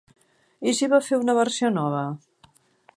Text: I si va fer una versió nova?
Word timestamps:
I 0.71 0.73
si 0.79 0.89
va 0.95 1.01
fer 1.09 1.21
una 1.27 1.37
versió 1.41 1.73
nova? 1.77 2.03